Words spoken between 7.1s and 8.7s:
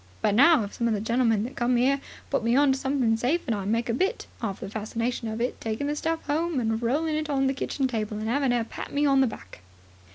it on to the kitchen table and 'aving 'er